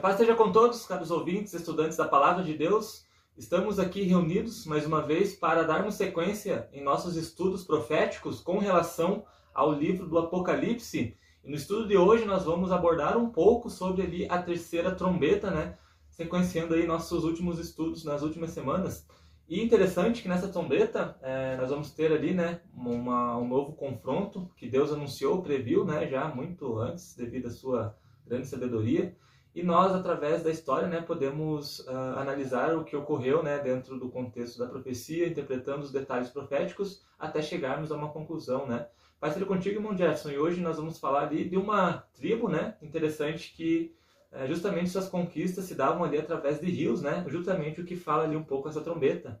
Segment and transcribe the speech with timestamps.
[0.00, 3.04] paz esteja com todos, caros ouvintes, estudantes da Palavra de Deus.
[3.36, 9.26] Estamos aqui reunidos mais uma vez para darmos sequência em nossos estudos proféticos com relação
[9.52, 11.14] ao livro do Apocalipse.
[11.44, 15.50] E no estudo de hoje nós vamos abordar um pouco sobre ali a terceira trombeta,
[15.50, 15.76] né?
[16.08, 19.06] Sequenciando aí nossos últimos estudos nas últimas semanas.
[19.46, 24.50] E interessante que nessa trombeta é, nós vamos ter ali, né, uma, um novo confronto
[24.56, 27.94] que Deus anunciou, previu, né, já muito antes, devido à sua
[28.26, 29.14] grande sabedoria.
[29.54, 34.08] E nós, através da história, né, podemos uh, analisar o que ocorreu né, dentro do
[34.08, 38.66] contexto da profecia, interpretando os detalhes proféticos, até chegarmos a uma conclusão.
[38.66, 38.86] Né?
[39.32, 43.52] Ser contigo, irmão Jefferson, e hoje nós vamos falar ali de uma tribo né, interessante
[43.52, 43.92] que
[44.32, 48.22] uh, justamente suas conquistas se davam ali através de rios, né, justamente o que fala
[48.22, 49.40] ali um pouco essa trombeta.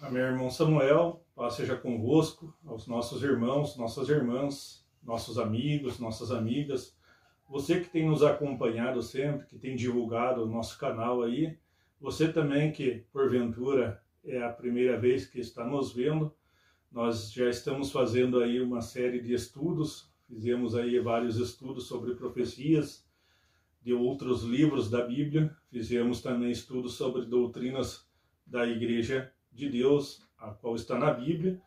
[0.00, 6.94] Amém, irmão Samuel, paz seja convosco, aos nossos irmãos, nossas irmãs, nossos amigos, nossas amigas,
[7.48, 11.56] você que tem nos acompanhado sempre, que tem divulgado o nosso canal aí,
[12.00, 16.34] você também que porventura é a primeira vez que está nos vendo,
[16.90, 23.06] nós já estamos fazendo aí uma série de estudos, fizemos aí vários estudos sobre profecias
[23.82, 28.08] de outros livros da Bíblia, fizemos também estudos sobre doutrinas
[28.46, 31.60] da Igreja de Deus, a qual está na Bíblia.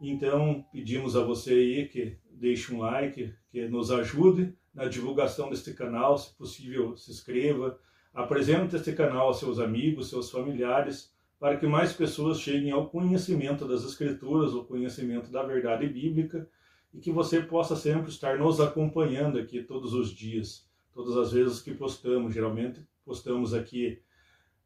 [0.00, 5.74] Então, pedimos a você aí que deixe um like, que nos ajude na divulgação deste
[5.74, 7.78] canal, se possível, se inscreva,
[8.12, 13.66] apresente este canal aos seus amigos, seus familiares, para que mais pessoas cheguem ao conhecimento
[13.66, 16.48] das Escrituras, ao conhecimento da verdade bíblica,
[16.94, 21.60] e que você possa sempre estar nos acompanhando aqui todos os dias, todas as vezes
[21.60, 22.34] que postamos.
[22.34, 24.00] Geralmente postamos aqui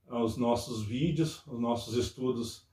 [0.09, 2.69] os nossos vídeos, os nossos estudos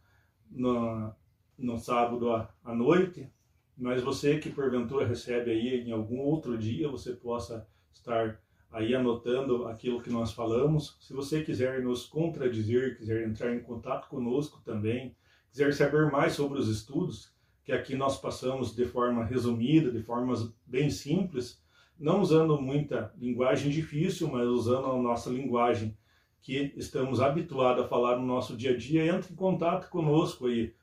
[0.49, 1.13] no,
[1.57, 3.31] no sábado à noite,
[3.77, 8.39] mas você que porventura recebe aí em algum outro dia, você possa estar
[8.71, 10.97] aí anotando aquilo que nós falamos.
[10.99, 15.15] Se você quiser nos contradizer, quiser entrar em contato conosco também,
[15.51, 17.31] quiser saber mais sobre os estudos,
[17.63, 21.61] que aqui nós passamos de forma resumida, de formas bem simples,
[21.97, 25.95] não usando muita linguagem difícil, mas usando a nossa linguagem
[26.41, 30.73] que estamos habituados a falar no nosso dia a dia, entre em contato conosco aí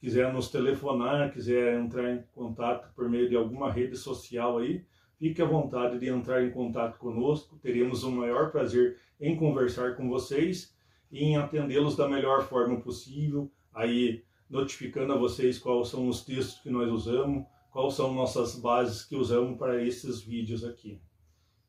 [0.00, 4.84] quiser nos telefonar, quiser entrar em contato por meio de alguma rede social aí,
[5.18, 7.58] fique à vontade de entrar em contato conosco.
[7.58, 10.74] Teremos o maior prazer em conversar com vocês
[11.12, 16.60] e em atendê-los da melhor forma possível, aí notificando a vocês quais são os textos
[16.60, 21.00] que nós usamos, quais são nossas bases que usamos para esses vídeos aqui.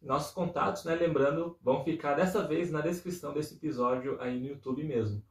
[0.02, 4.84] Nossos contatos, né, lembrando, vão ficar dessa vez na descrição desse episódio aí no YouTube
[4.84, 5.22] mesmo.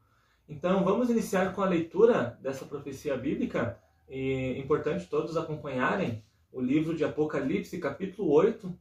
[0.50, 3.78] Então, vamos iniciar com a leitura dessa profecia bíblica.
[4.09, 8.77] E é importante todos acompanharem o livro de Apocalipse, capítulo 8,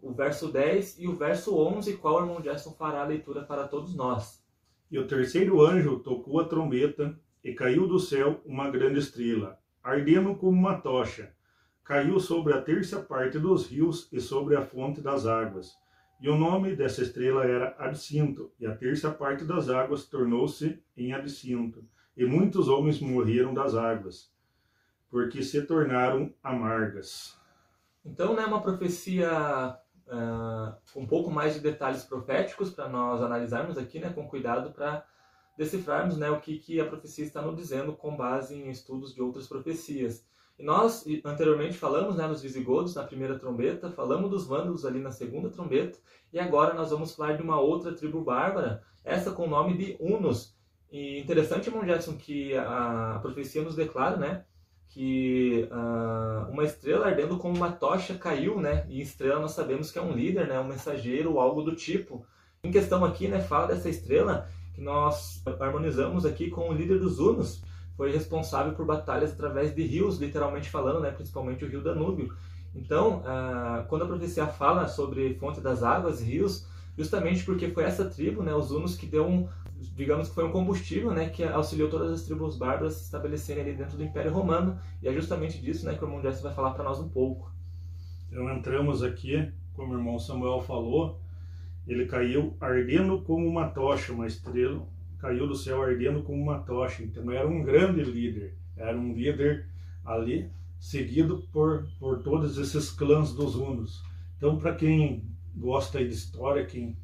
[0.00, 3.68] o, verso 10 e o verso 11, qual o irmão Gerson fará a leitura para
[3.68, 4.42] todos nós.
[4.90, 10.34] E o terceiro anjo tocou a trombeta, e caiu do céu uma grande estrela, ardendo
[10.34, 11.34] como uma tocha.
[11.84, 15.76] Caiu sobre a terça parte dos rios e sobre a fonte das águas
[16.20, 21.12] e o nome dessa estrela era Absinto, e a terça parte das águas tornou-se em
[21.12, 21.84] Absinto,
[22.16, 24.32] e muitos homens morreram das águas,
[25.10, 27.38] porque se tornaram amargas.
[28.04, 33.98] Então, né, uma profecia uh, um pouco mais de detalhes proféticos para nós analisarmos aqui,
[33.98, 35.04] né, com cuidado para
[35.56, 39.22] decifrarmos né, o que, que a profecia está nos dizendo com base em estudos de
[39.22, 40.26] outras profecias.
[40.58, 45.10] E nós anteriormente falamos né, nos visigodos na primeira trombeta, falamos dos vândalos ali na
[45.10, 45.98] segunda trombeta,
[46.32, 49.96] e agora nós vamos falar de uma outra tribo bárbara, essa com o nome de
[49.98, 50.54] Unos.
[50.92, 54.44] E interessante, irmão Jetson, que a, profecia nos declara, né,
[54.88, 59.98] que uh, uma estrela ardendo como uma tocha caiu, né, e estrela nós sabemos que
[59.98, 62.24] é um líder, né, um mensageiro algo do tipo.
[62.62, 67.18] Em questão aqui, né, fala dessa estrela que nós harmonizamos aqui com o líder dos
[67.18, 67.62] Unos,
[67.96, 72.34] foi responsável por batalhas através de rios, literalmente falando, né, principalmente o rio Danúbio.
[72.74, 78.04] Então, ah, quando a profecia fala sobre fonte das águas, rios, justamente porque foi essa
[78.04, 79.48] tribo, né, os Hunos, que deu um,
[79.94, 83.74] digamos que foi um combustível, né, que auxiliou todas as tribos bárbaras se estabelecerem ali
[83.74, 86.72] dentro do Império Romano, e é justamente disso, né, que o irmão Jesse vai falar
[86.72, 87.52] para nós um pouco.
[88.28, 91.20] Então entramos aqui, como o irmão Samuel falou,
[91.86, 94.84] ele caiu ardendo como uma tocha, uma estrela,
[95.24, 97.02] caiu do céu ardendo como uma tocha.
[97.02, 99.66] Então era um grande líder, era um líder
[100.04, 104.02] ali seguido por, por todos esses clãs dos Hunos.
[104.36, 105.24] Então, para quem
[105.56, 106.94] gosta de história, quem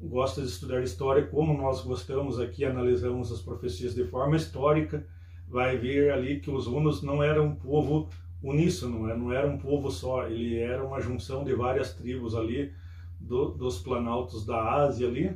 [0.00, 5.04] gosta de estudar história, como nós gostamos aqui, analisamos as profecias de forma histórica,
[5.48, 8.10] vai ver ali que os Hunos não eram um povo
[8.40, 12.72] uníssono, não era um povo só, ele era uma junção de várias tribos ali,
[13.18, 15.34] do, dos planaltos da Ásia ali,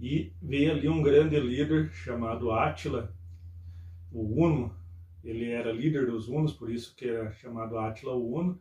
[0.00, 3.14] e veio ali um grande líder chamado Átila,
[4.10, 4.74] o Uno,
[5.22, 8.58] ele era líder dos Hunos, por isso que era chamado Átila o Uno,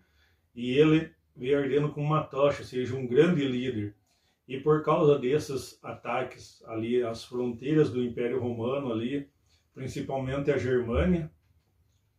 [0.54, 3.96] e ele veio ardendo com uma tocha, ou seja, um grande líder.
[4.46, 9.30] E por causa desses ataques ali às fronteiras do Império Romano ali,
[9.74, 11.32] principalmente a Germânia,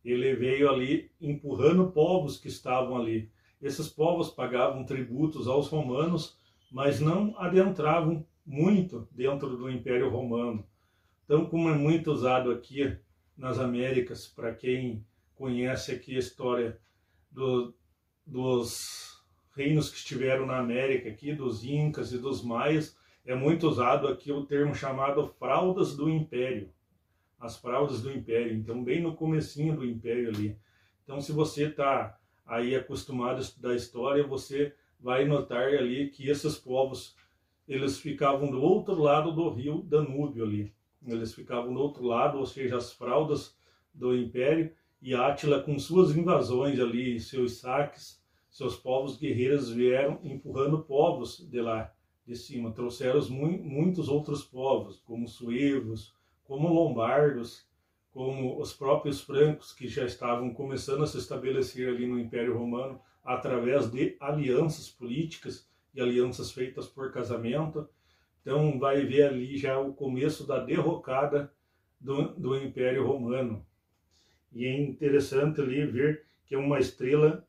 [0.03, 3.29] ele veio ali empurrando povos que estavam ali.
[3.61, 6.35] Esses povos pagavam tributos aos romanos,
[6.71, 10.67] mas não adentravam muito dentro do Império Romano.
[11.23, 12.97] Então, como é muito usado aqui
[13.37, 16.77] nas Américas, para quem conhece aqui a história
[17.31, 17.73] do,
[18.27, 19.23] dos
[19.55, 24.33] reinos que estiveram na América aqui, dos Incas e dos Maias, é muito usado aqui
[24.33, 26.69] o termo chamado fraldas do Império.
[27.39, 30.59] As fraldas do Império, então bem no comecinho do Império ali.
[31.05, 36.57] Então se você está aí acostumado a estudar história, você vai notar ali que esses
[36.57, 37.15] povos
[37.67, 40.73] eles ficavam do outro lado do rio Danúbio ali.
[41.05, 43.55] Eles ficavam do outro lado, ou seja, as fraldas
[43.93, 44.71] do império,
[45.01, 51.61] e Átila com suas invasões ali, seus saques, seus povos guerreiros vieram empurrando povos de
[51.61, 51.91] lá
[52.25, 56.13] de cima, trouxeram muitos outros povos, como suevos,
[56.43, 57.65] como lombardos,
[58.11, 62.99] como os próprios francos que já estavam começando a se estabelecer ali no Império Romano
[63.23, 67.87] através de alianças políticas e alianças feitas por casamento.
[68.41, 71.51] Então vai ver ali já o começo da derrocada
[71.99, 73.65] do, do Império Romano.
[74.51, 77.47] E é interessante ali ver que é uma estrela,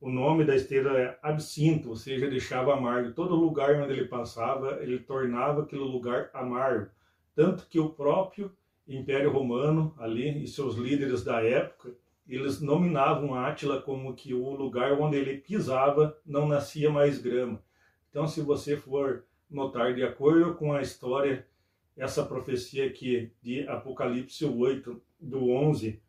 [0.00, 3.14] o nome da estrela é absinto, ou seja, deixava amargo.
[3.14, 6.90] Todo lugar onde ele passava, ele tornava aquele lugar amargo.
[7.34, 8.52] Tanto que o próprio
[8.86, 11.94] Império Romano ali e seus líderes da época,
[12.28, 17.62] eles nominavam Átila como que o lugar onde ele pisava não nascia mais grama.
[18.14, 21.44] Então, se você for notar, de acordo com a história,
[21.96, 26.00] essa profecia aqui de Apocalipse 8, do 11,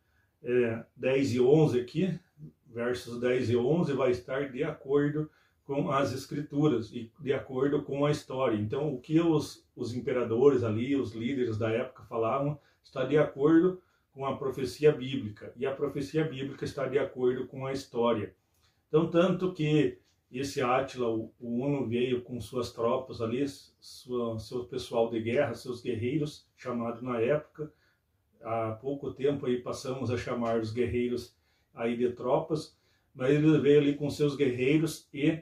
[0.44, 2.16] é, 10 e 11 aqui,
[2.64, 5.28] versos 10 e 11, vai estar de acordo
[5.64, 8.56] com as escrituras e de acordo com a história.
[8.56, 13.82] Então, o que os, os imperadores ali, os líderes da época falavam, está de acordo
[14.12, 15.52] com a profecia bíblica.
[15.56, 18.32] E a profecia bíblica está de acordo com a história.
[18.86, 19.98] Então, tanto que
[20.30, 23.44] esse Átila, o, o Uno, veio com suas tropas ali,
[23.80, 27.72] sua, seu pessoal de guerra, seus guerreiros, chamado na época.
[28.42, 31.34] Há pouco tempo aí passamos a chamar os guerreiros
[31.74, 32.76] aí de tropas,
[33.14, 35.40] mas ele veio ali com seus guerreiros e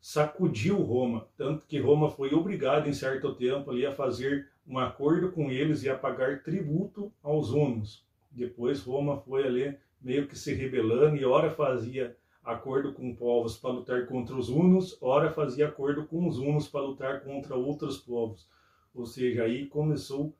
[0.00, 5.30] sacudiu Roma, tanto que Roma foi obrigada em certo tempo ali a fazer um acordo
[5.30, 8.04] com eles e a pagar tributo aos hunos.
[8.30, 13.70] Depois Roma foi ali meio que se rebelando e ora fazia acordo com povos para
[13.70, 18.48] lutar contra os hunos, ora fazia acordo com os hunos para lutar contra outros povos.
[18.94, 20.34] Ou seja, aí começou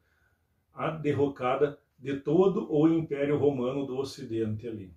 [0.74, 4.92] a derrocada de todo o Império Romano do Ocidente ali.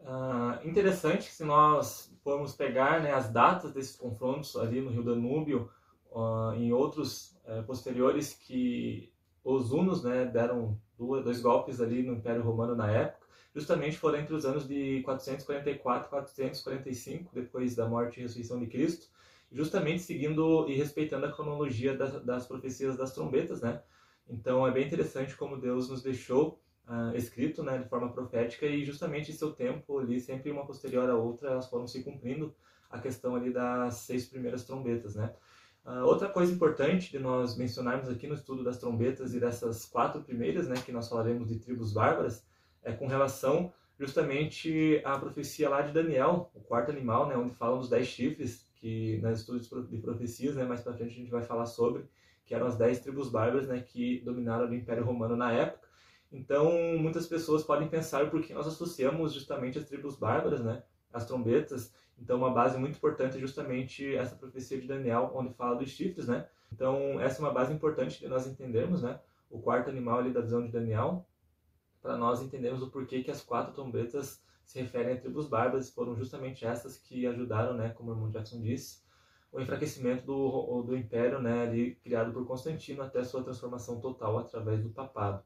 [0.00, 5.02] Ah, interessante que se nós formos pegar né, as datas desses confrontos ali no Rio
[5.02, 5.70] Danúbio,
[6.56, 9.12] em outros uh, posteriores que
[9.44, 14.34] os hunos né, deram dois golpes ali no Império Romano na época, justamente foram entre
[14.34, 19.08] os anos de 444 e 445, depois da morte e ressurreição de Cristo,
[19.50, 23.82] justamente seguindo e respeitando a cronologia das, das profecias das trombetas, né?
[24.28, 28.84] Então é bem interessante como Deus nos deixou uh, escrito, né, de forma profética e
[28.84, 32.54] justamente seu tempo ali, sempre uma posterior à outra, elas foram se cumprindo
[32.90, 35.32] a questão ali das seis primeiras trombetas, né?
[35.84, 40.20] Uh, outra coisa importante de nós mencionarmos aqui no estudo das trombetas e dessas quatro
[40.20, 42.44] primeiras, né, que nós falaremos de tribos bárbaras,
[42.86, 47.78] é com relação justamente à profecia lá de Daniel, o quarto animal, né, onde falam
[47.78, 51.42] dos dez chifres, que nas estudos de profecias, né, mais para frente a gente vai
[51.42, 52.04] falar sobre,
[52.44, 55.88] que eram as dez tribos bárbaras, né, que dominaram o Império Romano na época.
[56.30, 61.26] Então, muitas pessoas podem pensar por que nós associamos justamente as tribos bárbaras, né, as
[61.26, 61.92] trombetas.
[62.18, 66.28] Então, uma base muito importante é justamente essa profecia de Daniel, onde fala dos chifres,
[66.28, 66.46] né.
[66.72, 69.18] Então, essa é uma base importante de nós entendermos, né,
[69.50, 71.26] o quarto animal ali da visão de Daniel,
[72.06, 76.14] para nós entendermos o porquê que as quatro trombetas se referem a tribos bárbaras, foram
[76.14, 79.02] justamente essas que ajudaram, né, como o irmão Jackson disse,
[79.50, 84.80] o enfraquecimento do, do império, né, ali, criado por Constantino, até sua transformação total através
[84.80, 85.42] do papado.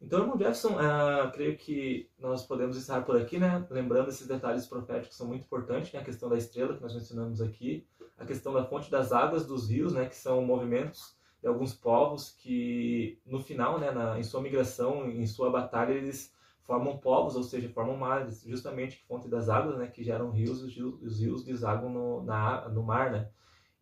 [0.00, 3.66] Então, irmão Jefferson, uh, creio que nós podemos encerrar por aqui, né?
[3.68, 5.98] Lembrando esses detalhes proféticos são muito importantes, né?
[5.98, 7.84] A questão da estrela que nós mencionamos aqui,
[8.16, 10.06] a questão da fonte das águas dos rios, né?
[10.06, 15.26] Que são movimentos de alguns povos que no final, né, na, em sua migração, em
[15.26, 20.02] sua batalha, eles formam povos, ou seja, formam mares, justamente fonte das águas, né, que
[20.02, 23.30] geram rios, os rios, os rios desaguam no, na, no mar, né.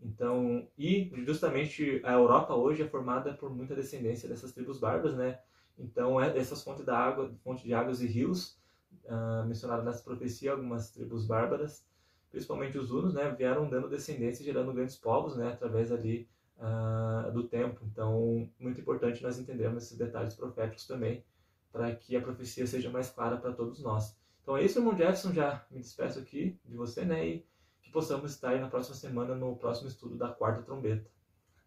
[0.00, 5.38] Então, e justamente a Europa hoje é formada por muita descendência dessas tribos bárbaras, né?
[5.78, 8.58] Então, é, essas fontes da água, fonte de águas e rios,
[9.04, 11.84] uh, mencionadas nessa profecia, algumas tribos bárbaras,
[12.30, 17.44] principalmente os hunos, né, vieram dando descendência, gerando grandes povos, né, através ali uh, do
[17.44, 17.80] tempo.
[17.84, 21.24] Então, muito importante nós entendermos esses detalhes proféticos também,
[21.72, 24.16] para que a profecia seja mais clara para todos nós.
[24.42, 27.46] Então é isso, irmão Jefferson, já me despeço aqui de você, né, e
[27.82, 31.10] que possamos estar aí na próxima semana no próximo estudo da quarta trombeta.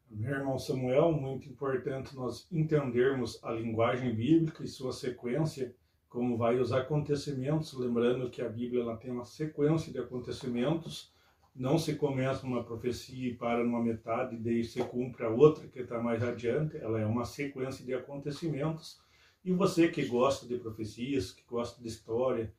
[0.09, 5.75] Meu irmão Samuel, muito importante nós entendermos a linguagem bíblica e sua sequência,
[6.07, 11.13] como vai os acontecimentos, lembrando que a Bíblia ela tem uma sequência de acontecimentos,
[11.55, 15.67] não se começa uma profecia e para numa metade e daí se cumpre a outra
[15.67, 18.99] que está mais adiante, ela é uma sequência de acontecimentos.
[19.43, 22.53] E você que gosta de profecias, que gosta de história,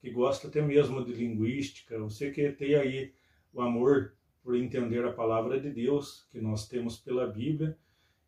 [0.00, 3.12] que gosta até mesmo de linguística, você que tem aí
[3.52, 7.78] o amor por entender a palavra de Deus que nós temos pela Bíblia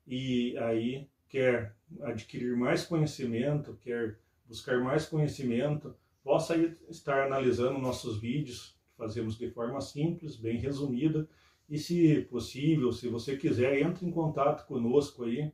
[0.07, 5.95] e aí quer adquirir mais conhecimento, quer buscar mais conhecimento,
[6.25, 6.57] possa
[6.89, 11.29] estar analisando nossos vídeos fazemos de forma simples, bem resumida,
[11.69, 15.53] e se possível, se você quiser, entre em contato conosco aí.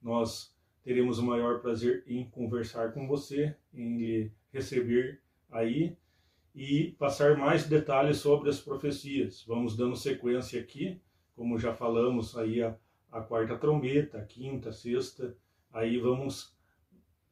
[0.00, 5.20] Nós teremos o maior prazer em conversar com você, em receber
[5.50, 5.96] aí
[6.54, 9.44] e passar mais detalhes sobre as profecias.
[9.46, 11.00] Vamos dando sequência aqui,
[11.34, 12.74] como já falamos aí a,
[13.12, 15.36] a quarta trombeta, a quinta, a sexta,
[15.70, 16.55] aí vamos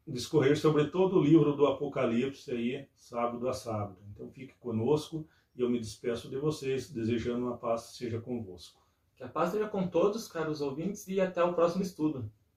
[0.07, 3.97] discorrer sobre todo o livro do Apocalipse aí, sábado a sábado.
[4.13, 8.83] Então fique conosco e eu me despeço de vocês, desejando uma paz seja convosco.
[9.17, 12.31] Que a paz seja com todos, caros ouvintes, e até o próximo estudo.